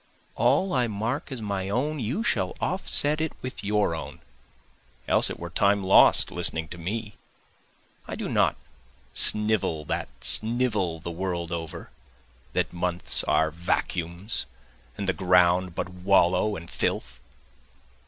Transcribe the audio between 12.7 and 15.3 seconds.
months are vacuums and the